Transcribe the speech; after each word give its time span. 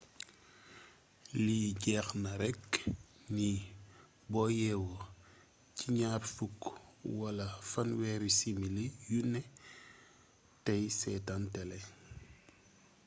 li 1.45 1.59
jéexna 1.83 2.31
rekk 2.43 2.67
ni 3.35 3.49
boo 4.31 4.49
yéwo 4.59 4.93
ci 5.77 5.85
gnaar 5.95 6.23
fukk 6.35 6.59
wala 7.19 7.45
fanwééri 7.71 8.29
simili 8.39 8.85
yuné 9.11 9.41
téy 10.65 10.83
sétan 10.99 11.41
télé 11.53 11.79